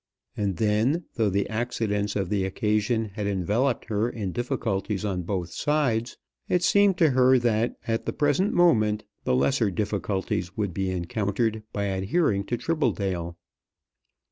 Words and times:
And 0.35 0.57
then, 0.57 1.03
though 1.13 1.29
the 1.29 1.47
accidents 1.47 2.15
of 2.15 2.29
the 2.29 2.43
occasion 2.43 3.09
had 3.13 3.27
enveloped 3.27 3.85
her 3.85 4.09
in 4.09 4.31
difficulties 4.31 5.05
on 5.05 5.21
both 5.21 5.51
sides, 5.51 6.17
it 6.49 6.63
seemed 6.63 6.97
to 6.97 7.11
her 7.11 7.37
that, 7.37 7.75
at 7.87 8.07
the 8.07 8.11
present 8.11 8.51
moment, 8.51 9.03
the 9.25 9.35
lesser 9.35 9.69
difficulties 9.69 10.57
would 10.57 10.73
be 10.73 10.89
encountered 10.89 11.61
by 11.71 11.83
adhering 11.83 12.45
to 12.45 12.57
Tribbledale. 12.57 13.37